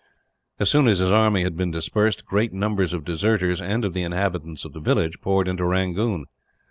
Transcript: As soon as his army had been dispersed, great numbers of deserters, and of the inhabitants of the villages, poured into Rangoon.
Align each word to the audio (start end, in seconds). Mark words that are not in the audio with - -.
As 0.59 0.67
soon 0.67 0.87
as 0.87 0.97
his 0.97 1.11
army 1.11 1.43
had 1.43 1.55
been 1.55 1.69
dispersed, 1.69 2.25
great 2.25 2.51
numbers 2.51 2.91
of 2.91 3.03
deserters, 3.05 3.61
and 3.61 3.85
of 3.85 3.93
the 3.93 4.01
inhabitants 4.01 4.65
of 4.65 4.73
the 4.73 4.79
villages, 4.79 5.19
poured 5.21 5.47
into 5.47 5.63
Rangoon. 5.63 6.25